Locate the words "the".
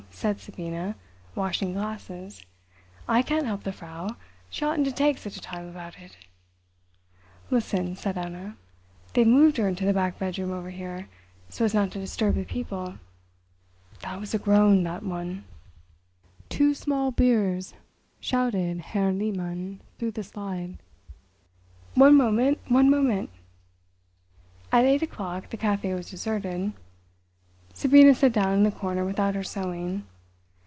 3.63-3.71, 9.83-9.93, 12.35-12.43, 20.11-20.23, 25.49-25.57, 28.63-28.71